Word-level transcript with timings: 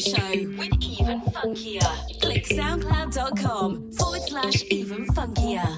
show 0.00 0.30
with 0.56 0.82
Even 0.82 1.20
Funkier. 1.20 2.20
Click 2.22 2.46
soundcloud.com 2.46 3.92
forward 3.92 4.22
slash 4.22 4.62
even 4.70 5.06
funkier. 5.08 5.68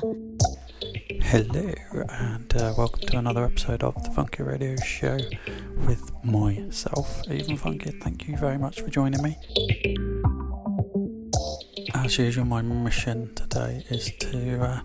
Hello, 1.22 1.72
and 2.08 2.54
uh, 2.54 2.72
welcome 2.78 3.00
to 3.00 3.18
another 3.18 3.44
episode 3.44 3.82
of 3.82 4.00
the 4.04 4.10
Funky 4.10 4.44
Radio 4.44 4.76
Show 4.76 5.18
with 5.88 6.12
myself, 6.24 7.22
Even 7.28 7.56
Funky. 7.56 7.90
Thank 7.90 8.28
you 8.28 8.36
very 8.36 8.58
much 8.58 8.80
for 8.80 8.90
joining 8.90 9.22
me. 9.22 9.36
As 11.94 12.16
usual, 12.18 12.44
my 12.44 12.62
mission 12.62 13.34
today 13.34 13.84
is 13.90 14.12
to 14.20 14.62
uh, 14.62 14.80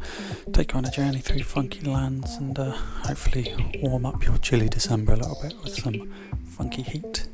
take 0.52 0.74
you 0.74 0.80
on 0.80 0.85
a 0.85 0.91
journey 0.91 1.20
through 1.20 1.44
funky 1.44 1.82
lands 1.82 2.38
and 2.38 2.58
uh, 2.58 2.72
hopefully 2.72 3.54
warm 3.84 4.05
up 4.08 4.26
your 4.26 4.38
chilly 4.40 4.68
December 4.68 5.13
a 5.13 5.18
little 5.18 5.38
bit 5.41 5.54
with 5.63 5.76
some 5.76 6.12
funky 6.46 6.82
heat. 6.82 7.27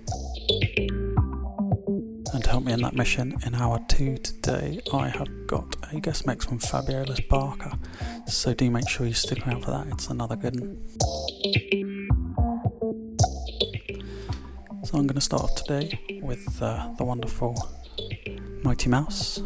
Help 2.53 2.65
me 2.65 2.73
in 2.73 2.81
that 2.83 2.93
mission, 2.93 3.35
in 3.47 3.55
hour 3.55 3.79
two 3.87 4.15
today, 4.19 4.79
I 4.93 5.07
have 5.07 5.47
got 5.47 5.75
a 5.91 5.99
guest 5.99 6.27
mix 6.27 6.45
from 6.45 6.59
Fabulous 6.59 7.19
Barker. 7.21 7.71
So 8.27 8.53
do 8.53 8.69
make 8.69 8.87
sure 8.87 9.07
you 9.07 9.13
stick 9.13 9.47
around 9.47 9.65
for 9.65 9.71
that, 9.71 9.87
it's 9.87 10.07
another 10.09 10.35
good 10.35 10.59
one. 10.59 10.77
So 14.83 14.99
I'm 14.99 15.07
going 15.07 15.15
to 15.15 15.21
start 15.21 15.41
off 15.41 15.55
today 15.55 15.99
with 16.21 16.61
uh, 16.61 16.91
the 16.95 17.03
wonderful 17.03 17.71
Mighty 18.61 18.87
Mouse. 18.87 19.37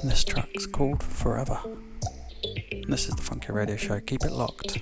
And 0.00 0.10
this 0.10 0.24
track's 0.24 0.64
called 0.64 1.02
Forever. 1.02 1.60
And 2.72 2.90
this 2.90 3.06
is 3.06 3.16
the 3.16 3.22
Funky 3.22 3.52
Radio 3.52 3.76
Show. 3.76 4.00
Keep 4.00 4.24
it 4.24 4.32
locked. 4.32 4.78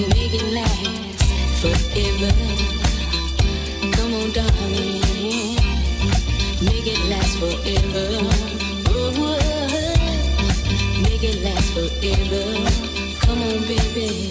make 0.00 0.34
it 0.34 0.42
last 0.52 1.62
forever. 1.62 2.32
Come 3.92 4.14
on, 4.14 4.32
darling, 4.32 5.54
make 6.60 6.86
it 6.86 7.00
last 7.08 7.38
forever. 7.38 8.06
Oh, 8.88 9.38
make 11.02 11.22
it 11.22 11.42
last 11.44 11.72
forever. 11.74 12.44
Come 13.20 13.40
on, 13.42 13.60
baby, 13.70 14.30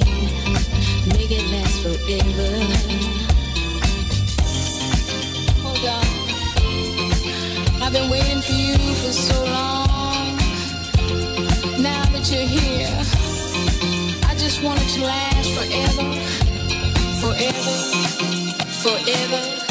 make 1.08 1.32
it 1.32 1.46
last 1.52 1.82
forever. 1.82 3.14
I've 7.82 7.92
been 7.92 8.10
waiting 8.10 8.42
for 8.42 8.54
you 8.54 8.76
for 8.96 9.12
so 9.12 9.44
long. 9.44 10.38
Now 11.82 12.04
that 12.12 12.32
you're 12.32 12.48
here, 12.48 12.90
I 14.28 14.36
just 14.36 14.64
wanted 14.64 14.88
to 14.90 15.02
laugh 15.02 15.33
forever, 17.34 18.54
forever. 18.84 19.63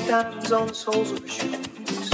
like 0.00 0.08
diamonds 0.08 0.52
on 0.52 0.66
the 0.68 0.74
soles 0.74 1.10
of 1.12 1.22
his 1.22 1.32
shoes. 1.32 2.10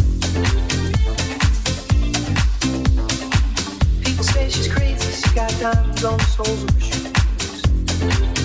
People 4.03 4.25
say 4.25 4.49
she's 4.49 4.73
crazy, 4.73 5.29
she 5.29 5.35
got 5.35 5.51
diamonds 5.61 6.05
on 6.05 6.19
the 6.19 6.25
soles 6.25 6.63
of 6.65 6.71
her 6.71 6.81
shoes. 6.81 8.36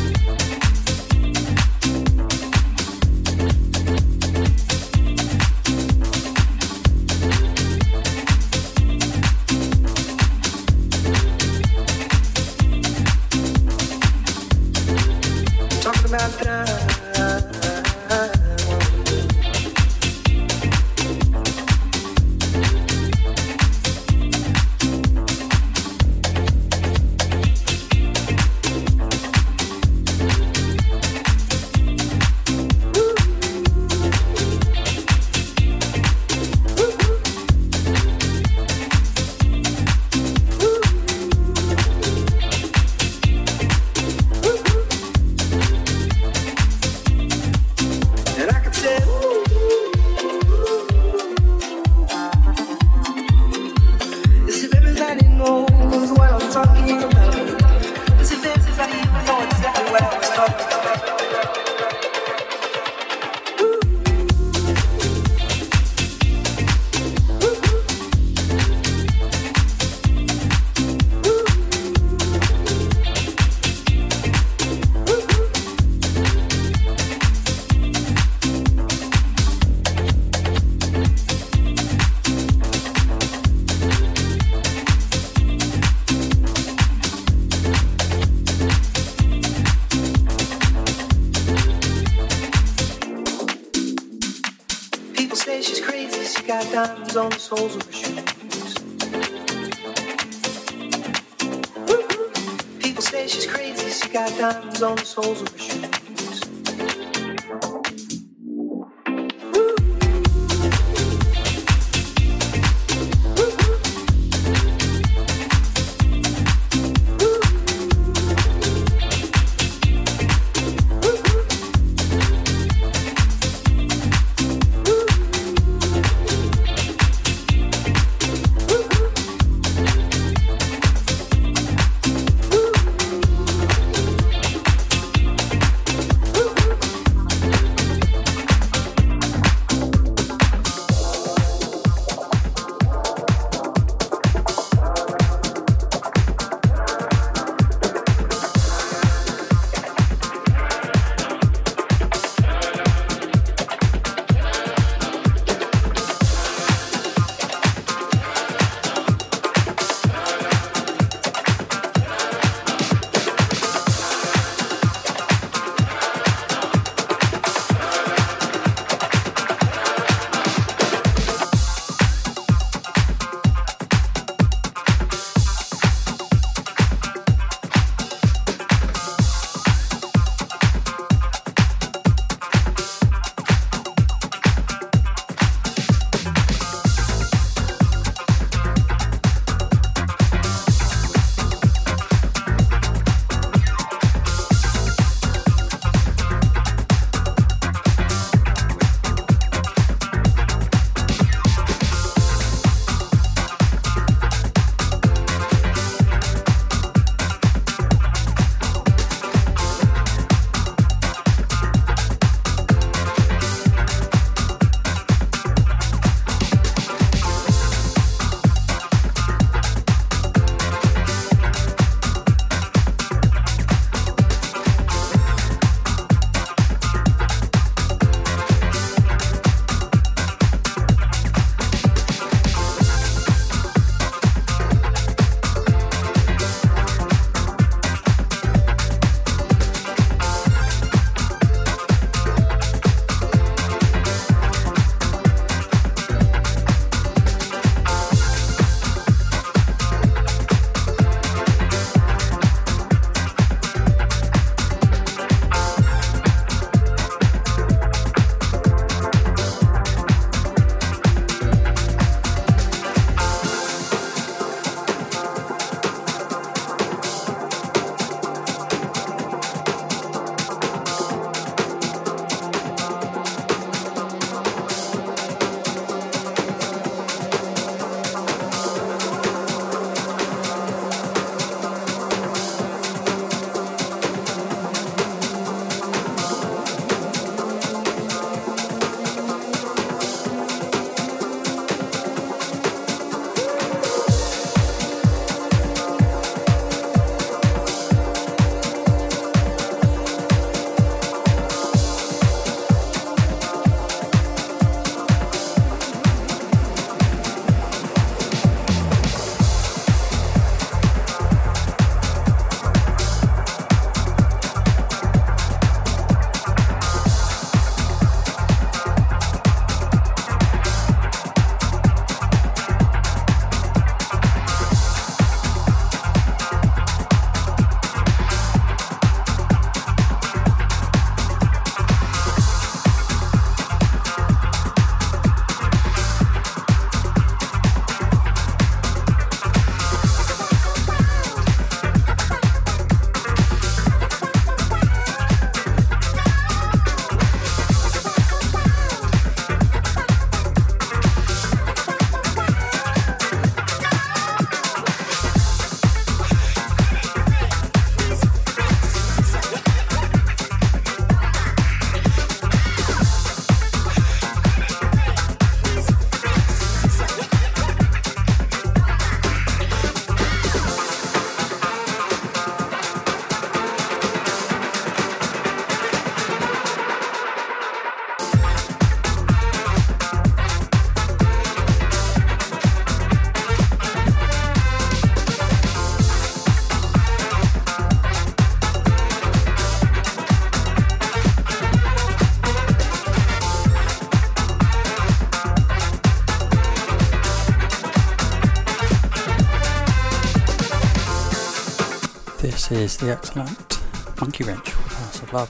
The 403.01 403.11
excellent 403.11 403.81
Monkey 404.21 404.43
Wrench 404.43 404.77
with 404.77 404.93
House 404.93 405.23
of 405.23 405.33
Love. 405.33 405.49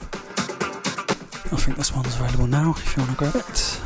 I 1.52 1.56
think 1.56 1.76
this 1.76 1.94
one's 1.94 2.18
available 2.18 2.46
now 2.46 2.70
if 2.78 2.96
you 2.96 3.02
want 3.02 3.12
to 3.12 3.18
grab 3.18 3.36
it. 3.36 3.80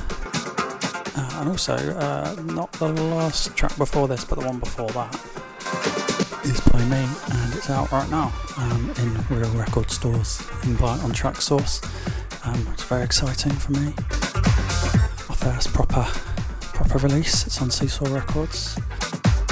Uh, 1.16 1.40
and 1.40 1.48
also, 1.48 1.74
uh, 1.74 2.36
not 2.44 2.70
the 2.72 2.92
last 2.92 3.56
track 3.56 3.76
before 3.76 4.06
this, 4.06 4.24
but 4.24 4.38
the 4.38 4.46
one 4.46 4.60
before 4.60 4.88
that 4.90 5.12
is 6.44 6.60
by 6.60 6.78
me, 6.84 7.08
and 7.32 7.54
it's 7.54 7.68
out 7.68 7.90
right 7.90 8.08
now 8.08 8.32
um, 8.56 8.92
in 8.98 9.36
real 9.36 9.50
record 9.50 9.90
stores, 9.90 10.40
in 10.62 10.76
buy 10.76 10.96
on 10.98 11.10
Traxsource. 11.10 11.82
Um, 12.46 12.68
it's 12.72 12.84
very 12.84 13.02
exciting 13.02 13.52
for 13.52 13.72
me. 13.72 13.92
My 15.28 15.34
first 15.34 15.72
proper 15.74 16.04
proper 16.72 16.98
release. 16.98 17.46
It's 17.48 17.60
on 17.60 17.72
Seesaw 17.72 18.14
Records 18.14 18.78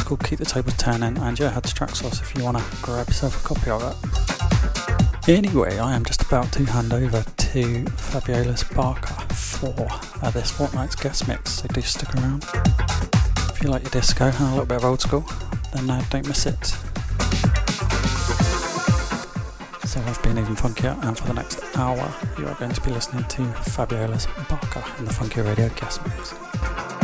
called 0.04 0.22
Keep 0.24 0.38
the 0.40 0.44
Tables 0.44 0.76
Turning, 0.76 1.16
and 1.18 1.38
yeah, 1.38 1.50
head 1.50 1.64
to 1.64 1.74
Traxsource 1.74 2.20
if 2.20 2.34
you 2.36 2.44
want 2.44 2.58
to 2.58 2.64
grab 2.82 3.06
yourself 3.08 3.42
a 3.42 3.48
copy 3.48 3.70
of 3.70 3.82
it. 3.82 5.28
Anyway, 5.28 5.78
I 5.78 5.94
am 5.94 6.04
just 6.04 6.22
about 6.22 6.52
to 6.52 6.64
hand 6.64 6.92
over 6.92 7.22
to 7.22 7.84
Fabulous 7.86 8.62
Barker 8.64 9.14
for 9.34 9.74
uh, 10.22 10.30
this 10.30 10.50
fortnight's 10.50 10.94
guest 10.94 11.26
mix, 11.26 11.52
so 11.52 11.68
do 11.68 11.80
stick 11.80 12.14
around. 12.16 12.44
If 13.50 13.62
you 13.62 13.70
like 13.70 13.82
your 13.82 13.90
disco 13.90 14.26
and 14.26 14.40
a 14.40 14.50
little 14.50 14.66
bit 14.66 14.76
of 14.76 14.84
old 14.84 15.00
school, 15.00 15.24
then 15.72 15.88
uh, 15.88 16.04
don't 16.10 16.26
miss 16.28 16.44
it. 16.44 16.66
So 19.86 20.00
I've 20.00 20.22
been 20.22 20.38
even 20.38 20.54
funkier, 20.56 21.02
and 21.02 21.16
for 21.16 21.26
the 21.26 21.34
next 21.34 21.60
hour, 21.76 22.14
you 22.38 22.46
are 22.46 22.54
going 22.56 22.72
to 22.72 22.80
be 22.82 22.90
listening 22.90 23.24
to 23.24 23.44
Fabulous 23.70 24.26
Barker 24.48 24.84
in 24.98 25.06
the 25.06 25.12
Funky 25.12 25.40
Radio 25.40 25.70
guest 25.70 26.04
mix. 26.04 27.03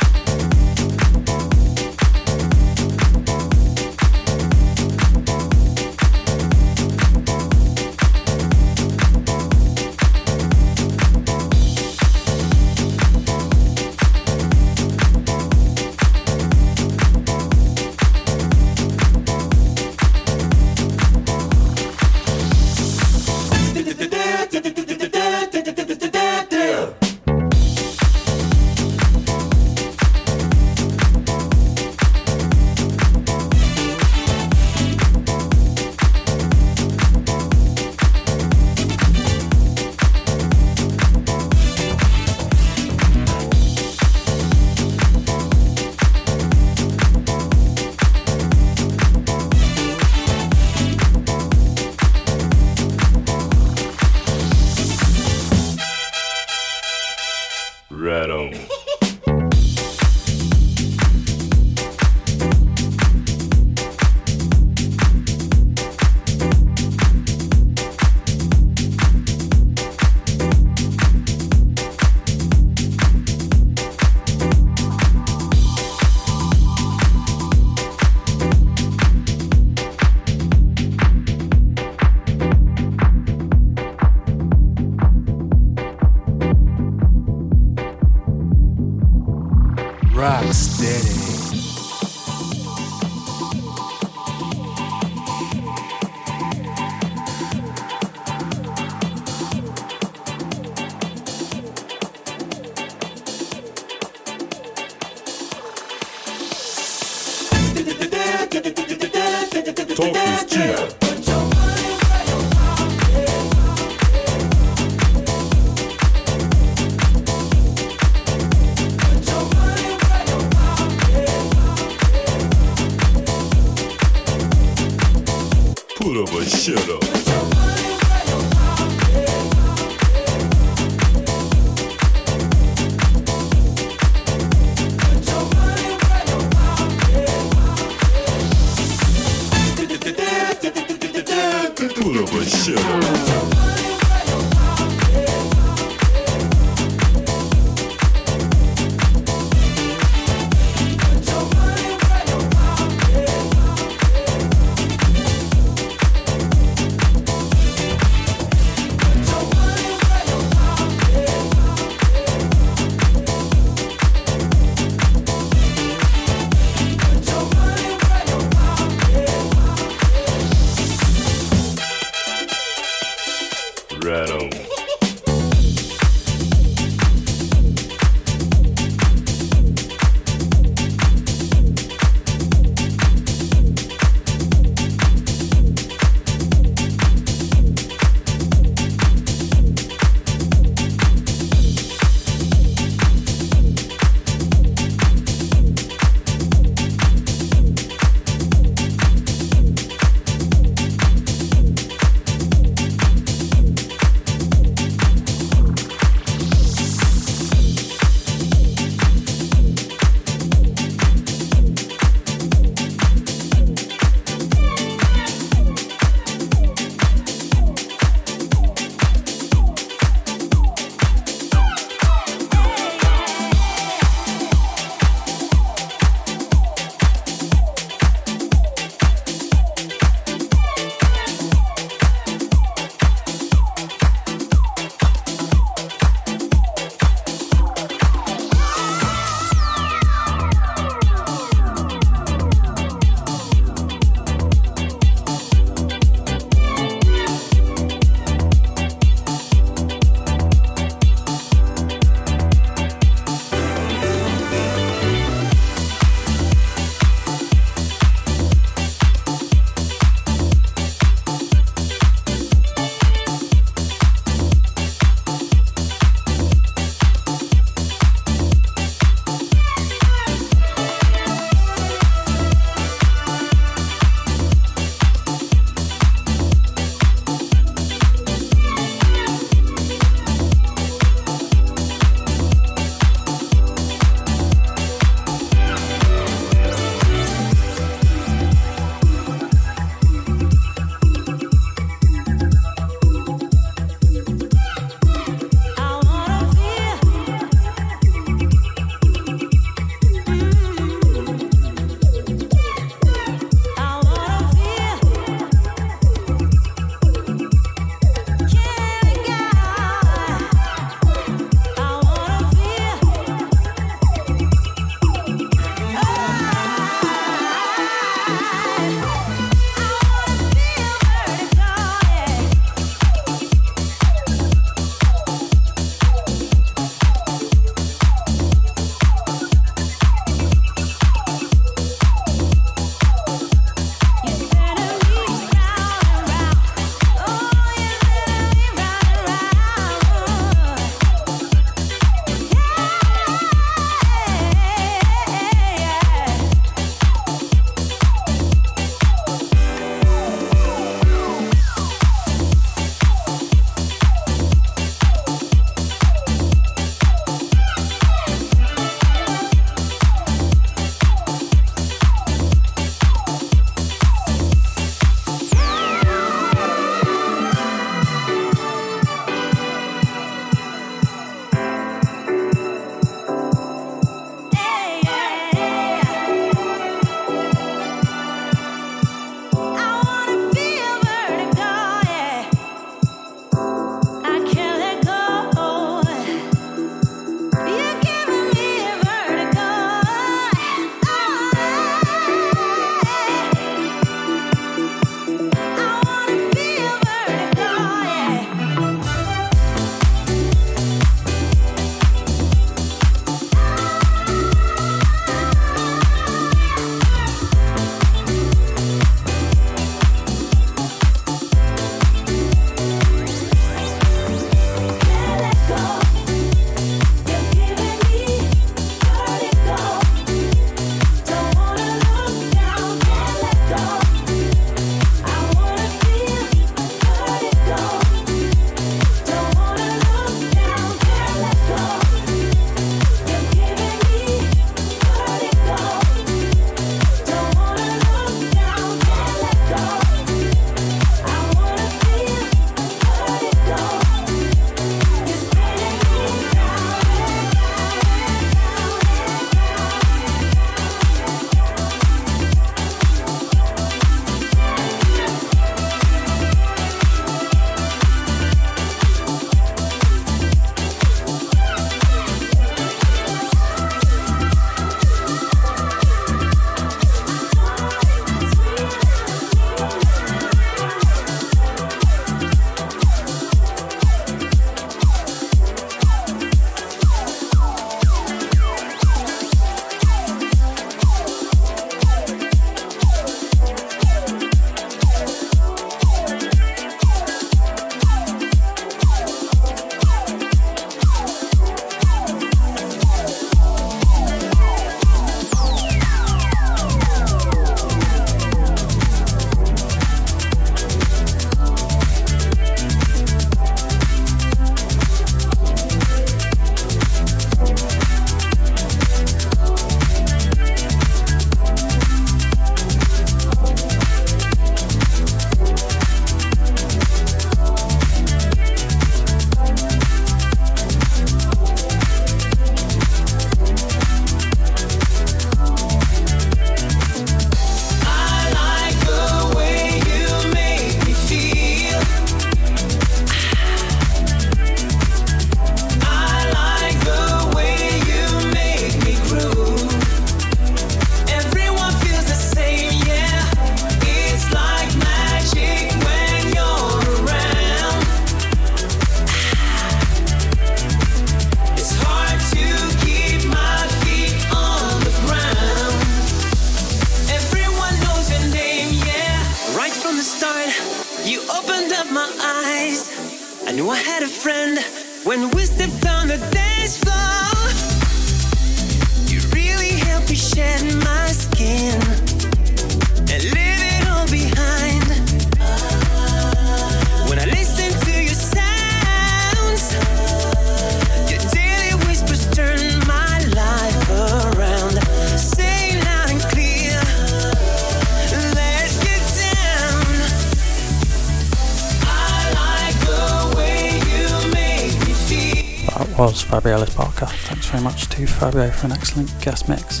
for 598.84 598.92
an 598.92 598.98
excellent 598.98 599.40
guest 599.40 599.68
mix. 599.68 600.00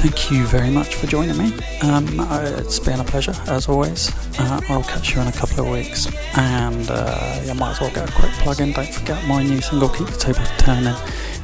Thank 0.00 0.30
you 0.30 0.46
very 0.46 0.70
much 0.70 0.94
for 0.94 1.06
joining 1.06 1.36
me. 1.36 1.52
Um, 1.82 2.20
uh, 2.20 2.54
it's 2.58 2.78
been 2.78 3.00
a 3.00 3.04
pleasure, 3.04 3.34
as 3.48 3.68
always. 3.68 4.10
Uh, 4.38 4.60
I'll 4.68 4.84
catch 4.84 5.14
you 5.14 5.20
in 5.20 5.26
a 5.26 5.32
couple 5.32 5.64
of 5.64 5.72
weeks. 5.72 6.06
And 6.36 6.88
uh, 6.88 7.42
you 7.44 7.54
might 7.54 7.72
as 7.72 7.80
well 7.80 7.90
get 7.92 8.08
a 8.08 8.12
quick 8.12 8.30
plug 8.42 8.60
in. 8.60 8.72
Don't 8.72 8.92
forget 8.92 9.26
my 9.26 9.42
new 9.42 9.60
single, 9.60 9.88
Keep 9.88 10.06
the 10.06 10.16
Table 10.16 10.44
Turning, 10.58 10.94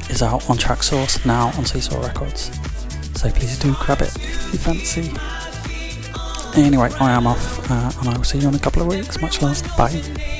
is 0.09 0.21
out 0.21 0.49
on 0.49 0.57
Traxsource 0.57 1.25
now 1.25 1.51
on 1.57 1.65
Seesaw 1.65 2.01
Records. 2.01 2.51
So 3.19 3.29
please 3.29 3.59
do 3.59 3.75
grab 3.79 4.01
it 4.01 4.15
if 4.15 4.53
you 4.53 4.59
fancy. 4.59 5.11
Anyway, 6.59 6.89
I 6.99 7.11
am 7.11 7.27
off, 7.27 7.69
uh, 7.69 7.91
and 7.99 8.09
I 8.09 8.17
will 8.17 8.23
see 8.23 8.39
you 8.39 8.47
in 8.47 8.55
a 8.55 8.59
couple 8.59 8.81
of 8.81 8.87
weeks. 8.87 9.21
Much 9.21 9.41
love. 9.41 9.61
Bye. 9.77 10.36